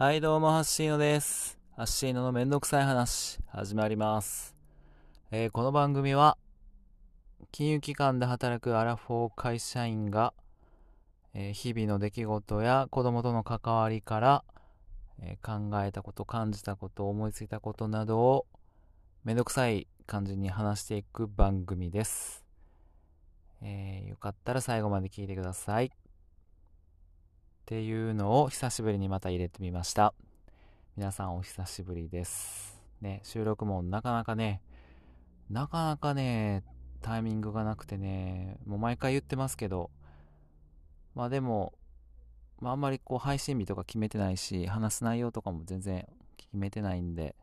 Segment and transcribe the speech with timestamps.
[0.00, 1.58] はい、どうも、ハッシーノです。
[1.74, 4.54] ハッシーノのめんどくさい話、始まります。
[5.32, 6.38] えーこの番組は、
[7.50, 10.34] 金融機関で働くアラフォー会社員が、
[11.34, 14.44] えー日々の出来事や子供との関わりから、
[15.18, 18.46] えー考えたこと、感じたこと、思いついたことなどを、
[19.24, 22.44] めんどくさい感じに話していく番組です。
[23.62, 25.90] えーよかったら最後まで聞いてください。
[27.68, 30.14] っていうのを久しぶりにまた入れてみました。
[30.96, 32.80] 皆さんお久しぶりです。
[33.02, 34.62] ね、収録もなかなかね、
[35.50, 36.64] なかなかね、
[37.02, 39.90] タイミングがなくてね、もう毎回言ってますけど、
[41.14, 41.74] まあでも、
[42.58, 47.36] まああんまりこう配信日とか決めてないし、話す内容とかも全然決めてないんで、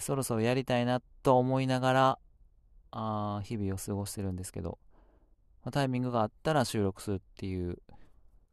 [0.00, 2.18] そろそろやりたいなと思いながら、
[2.90, 4.78] あ日々を過ごしてるんですけど、
[5.62, 7.76] まあタイミングがあったら収録するっていう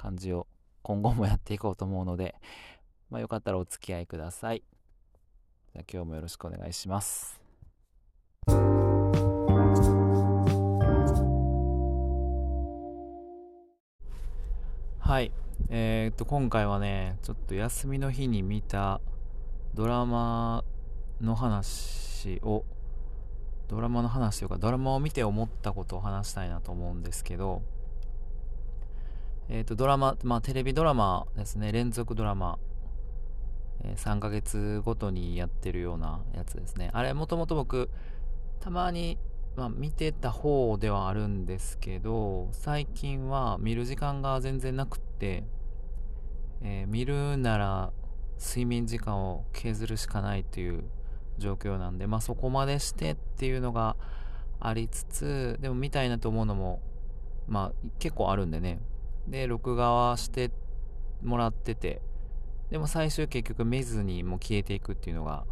[0.01, 0.47] 感じを
[0.81, 2.33] 今後もやっていこうと思うので、
[3.11, 4.63] まあ、よかったらお付き合いください。
[5.73, 7.39] じゃ今日もよろしくお願いします。
[14.97, 15.31] はい。
[15.69, 19.01] えーっと、今回はね、ちょっと休みの日に見た
[19.75, 20.63] ドラマ
[21.19, 22.65] の話を、
[23.67, 27.61] ドラマの話というか、ドラマを見て思ったことを話したいなと思うんですけど、
[29.53, 31.73] えー、とドラマ、まあ、テレビドラマですね。
[31.73, 32.57] 連続ドラマ、
[33.83, 36.89] えー3ヶ月ごとにやってるようなやつですね。
[36.93, 37.89] あれもともと僕
[38.61, 39.17] たまに、
[39.57, 45.43] まあ、見てた方ではあるんですけど最近は見る時間が全然なくって、
[46.61, 47.91] えー見るなら
[48.39, 50.85] 睡眠時間を削るしかないという
[51.39, 53.97] 状況なんで、まあ、そこまでしてっていうのが
[54.61, 56.81] ありつつでも見たいなと思うのも
[57.49, 58.79] まあ結構あるんでね。
[59.27, 60.51] で録画はして
[61.21, 62.01] もらってて。
[62.71, 65.45] でも最終結局見ずにもう消えていくっていうのが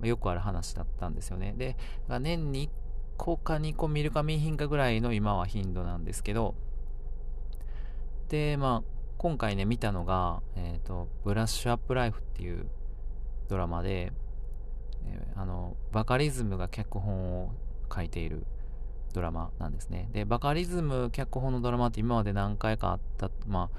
[0.00, 1.54] よくある話だったんですよね。
[1.56, 1.76] で
[2.20, 2.70] 年に1
[3.16, 6.54] 個か2個見るか見ひんかぐらいの今は頻度なんですけど。
[8.28, 8.88] でまあ
[9.18, 12.66] 今回ね見たのが、えーと「ブラッシュアップライフ」っていう
[13.48, 14.12] ドラマで、
[15.04, 17.52] えーあのバカリズムが脚本を
[17.94, 18.46] 書いている
[19.12, 20.08] ドラマなんですね。
[20.12, 23.70] で、バカリズム脚本のドラマって今まで何回かあった、ま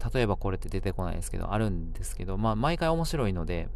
[0.00, 3.68] あ、例えばこれって出てこないですけど、あるんですけど、まあ、毎回面白いので、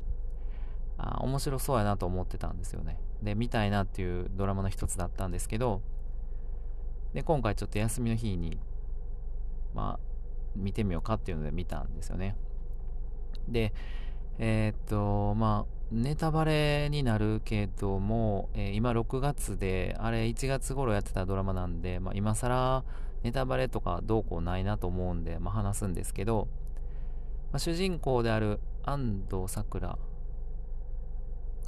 [0.97, 2.99] あ面白そうやなと思ってたんですよね。
[3.23, 5.83] で、見たいなっていうドラマの一つだったんですけど、
[7.13, 8.59] で、今回ちょっと休みの日に、
[9.75, 10.15] まあ、
[10.57, 12.37] 見てみようかっていうので見たんですよね。
[13.49, 13.73] で、
[14.39, 22.83] えーっと、まあ、ネタバレになるけども、えー今6月で、あれ1月頃やってたドラマなんで、まあ、今更
[23.23, 26.49] ネタバレとかどうこうないなと思うんで、まあ、話すんですけど、
[27.53, 29.97] まあ、主人公である安藤サクラ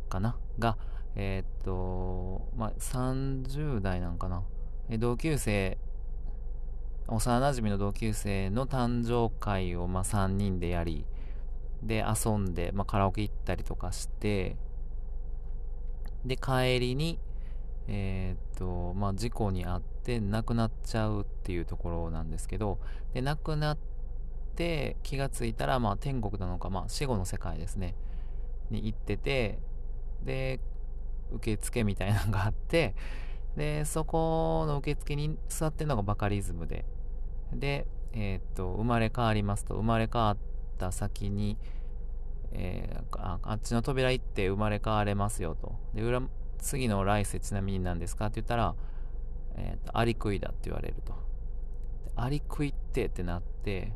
[0.08, 0.36] かな？
[0.58, 0.76] が、
[1.14, 4.42] えーっと、まあ、30代なんかな？
[4.88, 5.78] え同級生、
[7.06, 11.06] 幼馴染の同級生の誕生会をまあ3人でやり、
[11.82, 14.56] で遊んで、まあ、カラオケ行ったりとかして
[16.24, 17.18] で帰りに
[17.88, 22.78] えーっとまあ事故に遭って亡くなっちゃうっていうところなんですけど
[23.14, 23.78] で亡くなっ
[24.56, 27.94] て気がついたらまあ天国なのかまあ死後の世界ですね。
[28.70, 29.60] に行ってて
[30.24, 30.58] で
[31.30, 32.96] 受付みたいなのがあって
[33.56, 36.84] でそこの受付に座ってるのがバカリズムで。
[37.52, 41.58] でえーっと生まれ変わりますと生まれ変わってた先に、
[42.52, 45.74] えーああっちの扉行って生まれ変われますよと。
[45.94, 46.22] で、裏
[46.58, 48.74] 次の来世ちなみに何ですかって言ったら、
[49.56, 51.14] えーと、アリクイだって言われると。
[52.16, 53.92] アリクイってってなって、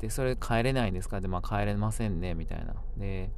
[0.00, 1.20] で、それ帰れないんですか？
[1.20, 2.74] で、まあ帰れませんね、みたいな。
[2.96, 3.30] で、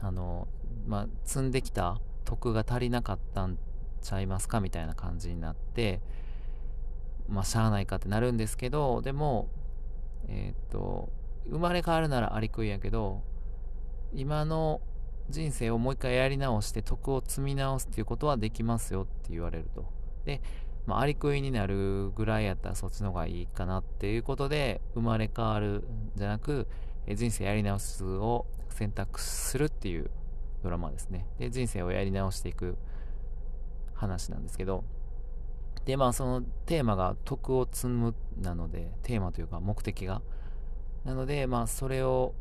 [0.00, 0.46] あの、
[0.86, 3.58] まあ、積んできた徳が足りなかったん
[4.00, 6.00] ちゃいますかみたいな感じになって、
[7.28, 9.48] まあ、しゃあないかってなるんですけど、でも、
[10.28, 11.10] えーっと、
[11.48, 13.22] 生まれ変わるならアリクイやけど、
[14.14, 14.80] 今の
[15.28, 19.84] 人生をもう一回やり直して徳を積み直すっていうことはできますよって言われると。
[20.24, 20.40] で、
[20.86, 25.84] まあ、アリクイになるぐらいやったらそっちの方がいいかなっていうことで、生まれ変わる
[26.16, 26.66] じゃなく、
[27.14, 30.10] 人生やり直すを選択するっていう
[30.62, 31.26] ドラマですね。
[31.38, 32.76] で、人生をやり直していく
[33.94, 34.84] 話なんですけど、
[35.84, 40.22] で、まあそのテーマが徳を積むなので、テーマというか目的が。
[41.04, 42.34] なので、まあそれを、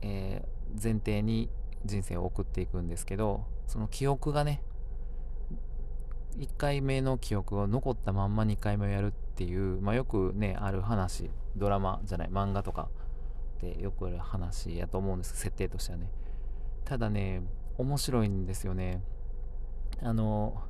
[0.00, 1.50] えー前提に
[1.84, 4.62] 人生を送っていくんですけど、その記憶がね、
[6.38, 12.88] 1回目の記憶を残ったまんま2回目をやるっていう、まあよくね、ある話、ドラマじゃない、漫画とか
[13.68, 16.10] ってよくある話やと思うんです設定としてはね
[16.84, 17.42] ただね
[17.78, 19.02] 面白いんですよね
[20.02, 20.60] あの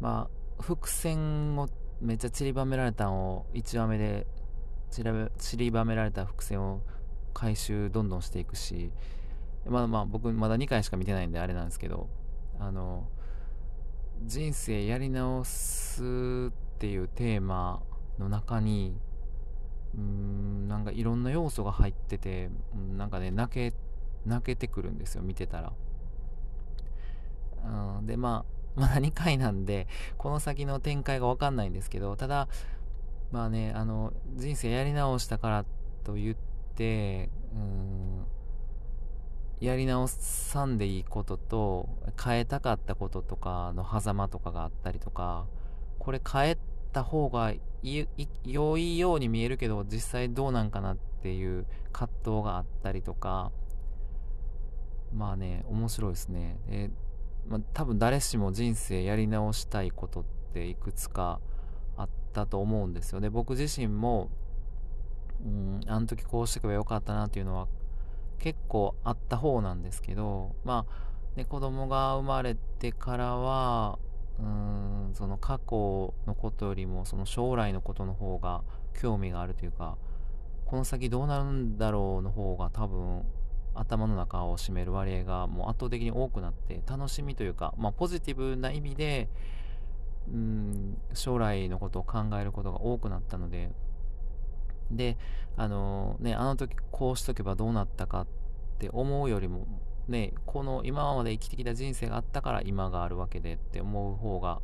[0.00, 1.68] まあ伏線を
[2.00, 4.26] めっちゃ散りばめられたのを1話目で
[4.90, 6.80] 散りばめられた伏線を
[7.34, 8.90] 回収どんどんしていくし
[9.66, 12.08] まあまあ僕まだ2回しか見てないんであれなんですけど
[12.58, 13.08] あの
[14.24, 17.82] 人生やり直すっていうテーマ
[18.18, 18.96] の中に
[19.94, 22.50] うんなんかいろんな要素が入ってて
[22.96, 23.72] なんかね泣け
[24.26, 25.72] 泣けてくるんですよ見てたら。
[27.64, 29.86] うんでまあまだ2回なんで
[30.16, 32.48] この先の展開が分かんないんですけどただ
[33.32, 35.64] まあねあの人生やり直したから
[36.04, 36.36] と言っ
[36.74, 38.24] てうん
[39.60, 41.88] やり直さんでいいことと
[42.22, 45.46] 変えたかったこととかの狭間とかがあったりとか
[45.98, 46.58] これ変え
[46.92, 47.52] た方が
[48.44, 53.52] 良いように見えるけど実際どうなんかなっていう葛藤があったりとか
[55.12, 56.58] まあね面白いですね。
[56.68, 56.90] で、
[57.50, 60.24] まあ、多分誰しも人生やり直したいことっ
[60.54, 61.40] ていくつか
[61.96, 63.28] あったと思うんですよね。
[63.28, 64.30] 僕自身も
[65.44, 67.66] うんあの時こうしておけばよかったなっていうのは
[68.38, 73.98] 結構あった方なんですけどまあ、ね、子供が生まれてからは
[74.38, 78.62] うーんその過去のことよりもその将来のことの方が
[79.00, 79.96] 興味があるというか
[80.66, 83.24] この先どうなるんだろうの方が多分
[83.74, 89.28] 頭の中を占める割合がもう圧倒的に多くなって楽しみというか、まあ、ポジティブな意味で
[90.28, 93.70] うん将来のことを考えることが多くなったので
[94.90, 95.16] で、
[95.56, 98.26] あのね、あの時こうしとけばどうなったかっ
[98.78, 99.66] て思うよりも、
[100.08, 104.60] ね、この今まで生きてきた人生があったから今があるわけでって思う方が、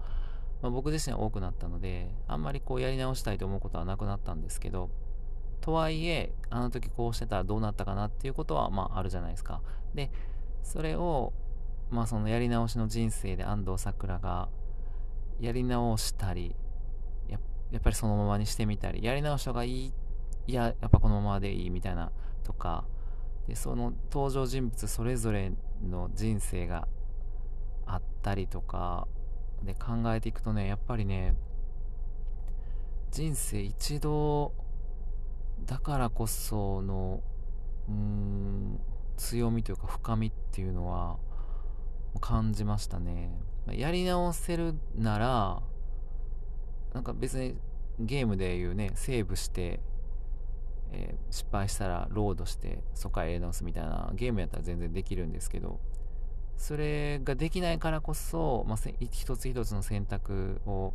[0.63, 4.91] まあ、僕自身は多くなったので、あんまりこうやり直したいと思うことはなくなったんですけど、
[5.67, 9.63] とはいえ、あの時こうしてたらどうなったかなっていうことは、まああるじゃないですか。
[9.97, 10.13] で、
[10.63, 11.33] それを、
[11.91, 14.49] まあそのやり直しの人生で安藤サクラが
[15.41, 16.55] やり直したり
[17.29, 17.41] や、
[17.73, 19.93] やっぱりそのままにしてみたり、やり直したがいい
[20.47, 22.13] いややっぱこのままでいいみたいな
[22.45, 22.85] とか
[23.49, 25.53] でその登場人物それぞれ
[25.83, 26.87] の人生が
[27.85, 29.09] あったりとか
[29.65, 31.35] で考えていくとねやっぱりね
[33.11, 34.53] 人生一度
[35.65, 37.23] だからこその
[37.89, 38.81] うん
[39.17, 41.17] 強みというか深みっていうのは
[42.21, 43.39] 感じましたね。
[43.71, 45.63] やり直せるなら
[46.95, 47.57] なんか別に
[47.99, 49.81] ゲームでいうねセーブして
[50.93, 55.81] えー、失敗したらロードしてそこからやり直すみたいなゲームやったら全然できるんですけど
[56.57, 58.79] それができないからこそ、まあ、
[59.11, 60.95] 一つ一つの選択を、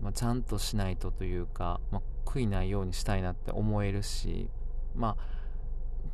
[0.00, 4.48] まあ、ちゃんとしないとというか、まあ、悔いないようにしたいなって思えるし
[4.94, 5.38] まあ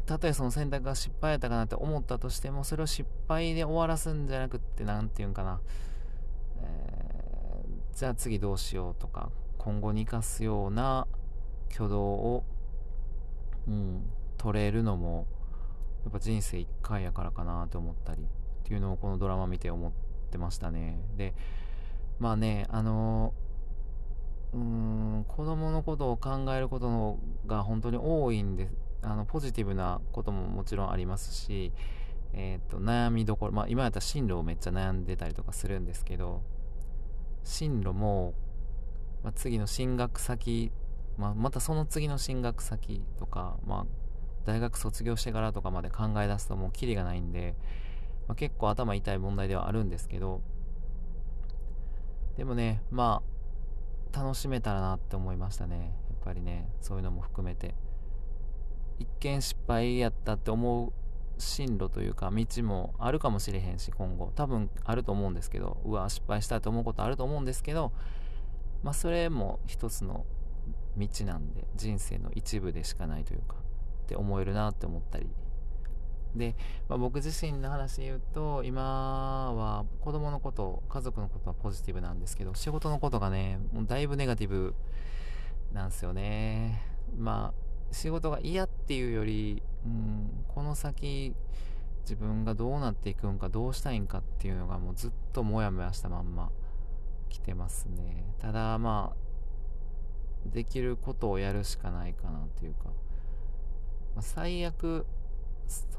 [0.06, 5.61] たとえその選択が失敗やったかなって思ったとしてもそれを失敗で終わらすんじゃなくって何て言うんかな、
[6.62, 11.06] えー、じゃあ次どうしようとか今後に生かすような
[11.72, 12.44] 挙動を
[13.66, 15.26] うん、取れるのも
[16.05, 18.26] やっぱ人生1回やからかなと思ったりっ
[18.64, 19.93] ていうのをこのドラマ見て思っ
[20.31, 21.00] てましたね。
[21.16, 21.34] で
[22.19, 23.32] まあねあの
[24.54, 28.74] うーん子供のことを考えることが本当に多いんです。
[29.02, 31.73] あのポジティブなことももちろんありますし、
[32.32, 36.42] えーと、悩みどころ、まあ、今やったら進路をめっちゃ悩んでたりとかするんですけど
[37.42, 38.32] 進路も、
[39.23, 40.73] まあ、次の進学先
[41.16, 43.87] まあ、またその次の進学先とか、まあ、
[44.44, 47.54] 大学卒業してからとかまで考え出すともうキリがないんで、
[48.26, 50.42] まあ、結構頭痛い問題ではあるんですけど
[52.37, 53.34] でもねまあ
[54.14, 55.76] 楽しめたらなって思いましたね。
[56.09, 57.75] やっぱりねそういうのも含めて。
[58.99, 60.92] 一見失敗やったって思う
[61.37, 64.33] 進路というか道もあるかもしれへんし今後。
[64.37, 67.92] 多分あると思うんですけどうわ失敗したと思うことあると思うんですけど
[68.85, 70.25] まあそれも一つの
[70.97, 73.56] 道なんで人生の一部でしかないというか
[74.04, 75.28] って思えるなって思ったり
[76.35, 76.55] で、
[76.88, 84.75] まあ、僕自身の話で言うと今は子供のこと家族のことはポジティブなんですけど仕事のことがねもうだいぶネガティブ
[85.73, 86.83] なんですよね。
[87.17, 87.64] まあ
[87.95, 91.35] 仕事が嫌っていうより、うん、この先
[92.03, 96.50] 自分がどうなっていくんかどうしたいんかっていうのがもうずっとモヤモヤしたまんま
[97.29, 98.25] 来てますね。
[98.41, 99.25] ただまあ
[100.53, 102.93] できることをやるしかないかなっていうか、ま
[104.19, 105.07] あ、最悪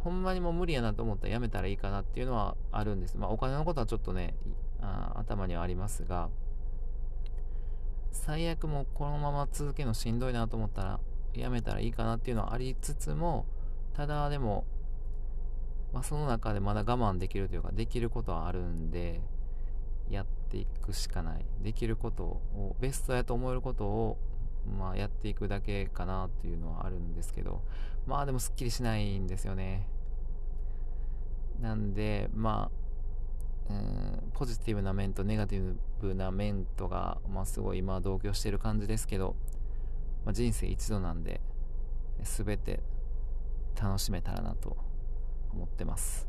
[0.03, 3.17] ほんまにもう無理やなと思ったらやめたらいいかなっていうのはあるんです。
[3.17, 4.35] まあお金のことはちょっとね、
[4.81, 6.29] あ頭にはありますが、
[8.15, 10.99] 最悪もこのまま続けるのしんどいなと思ったら
[11.33, 13.45] やめたらいいかなっていうのはありつつも
[13.93, 14.65] ただでも、
[15.93, 19.21] まあ、その中でまだ我慢できるというかできることはあるんで
[20.09, 24.17] やっていくしかないできることをベストやと思えることを
[24.65, 27.61] まあ、やっていくだけかなっていうのはあるんですけど
[28.07, 29.87] まあでもすっきりしないんですよね。
[31.61, 32.69] なんでま
[33.69, 39.35] あうんポジティブな面とネガティブな面とが、まあ、すごい今同居してる感じですけど、
[40.23, 41.41] まあ、人生一度なんで
[42.21, 42.81] 全て
[43.81, 44.77] 楽しめたらなと
[45.51, 46.27] 思ってます。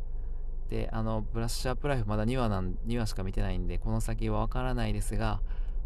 [0.70, 5.40] であのブラッシュアップライフまだ2話なん2話しか見てないんでこの先はわからないですが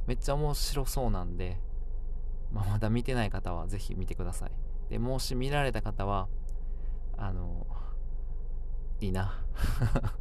[0.07, 1.59] めっちゃ面白そうなんで
[2.53, 4.51] まあ、まだ見てない方はぜひ見てください。
[4.91, 6.29] で、もし見られた方は、
[7.17, 7.67] あの、
[9.01, 9.45] いいな。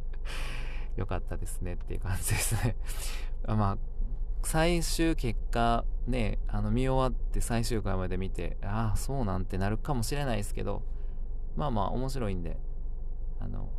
[0.96, 2.76] よかったですねっていう感じですね
[3.46, 3.78] まあ、
[4.42, 10.82] 最終結果ね、あの見終わって最終回まで見て、ああ、そうなんてなるかもしれないですけど、
[11.56, 12.58] まあまあ面白いんで、
[13.38, 13.70] あの、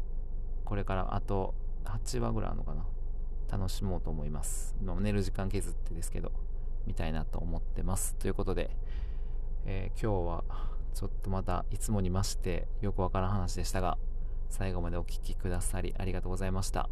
[0.65, 1.53] これからあと
[1.85, 2.85] 8話ぐらいあるのかな。
[3.51, 4.75] 楽しもうと思います。
[4.79, 6.31] 寝る時間削ってですけど。
[6.85, 8.15] みたいなと思ってます。
[8.15, 8.75] ということで、
[9.65, 13.97] えー、今日はちょっとまたいつもに増してよくわからん話でしたが、
[14.49, 16.89] 最後までお聴きくださりありがとうございました。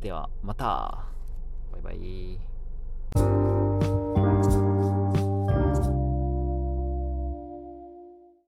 [0.00, 1.06] ではまた
[1.72, 3.47] バイバイ。